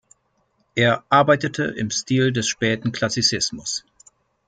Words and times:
Er 0.73 1.03
arbeitete 1.09 1.61
im 1.63 1.91
Stil 1.91 2.33
des 2.33 2.47
späten 2.47 2.91
Klassizismus. 2.91 3.85